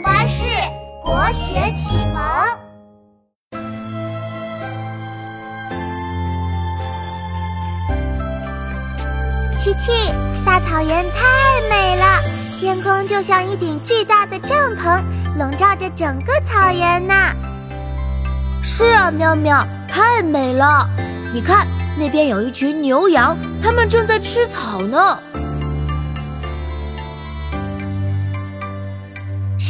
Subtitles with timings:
[0.00, 0.44] 巴士
[1.02, 2.22] 国学启蒙。
[9.58, 9.92] 琪琪，
[10.44, 12.22] 大草原太美了，
[12.60, 15.02] 天空就像一顶巨大的帐篷，
[15.38, 17.14] 笼罩着整个草原呢。
[18.62, 20.88] 是啊，妙妙，太美了。
[21.32, 21.66] 你看，
[21.98, 25.18] 那边有一群牛羊，它们正在吃草呢。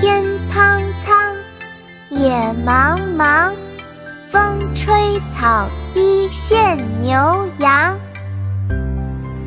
[0.00, 1.34] 天苍苍，
[2.08, 2.30] 野
[2.64, 3.52] 茫茫，
[4.30, 7.98] 风吹草低见牛羊。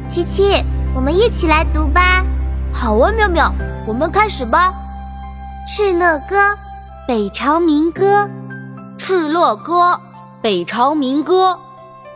[0.10, 0.62] 琪琪，
[0.94, 2.26] 我们一起来读吧。
[2.74, 3.50] 好啊，妙妙，
[3.88, 4.74] 我们开始吧。
[5.74, 6.36] 《敕勒歌》
[7.08, 8.30] 北朝民歌。
[9.00, 9.94] 《敕勒歌》
[10.42, 11.58] 北朝民歌。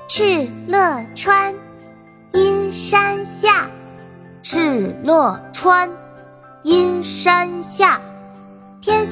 [0.09, 1.55] 敕勒川，
[2.33, 3.69] 阴山下。
[4.43, 5.89] 敕勒川，
[6.63, 8.01] 阴山下。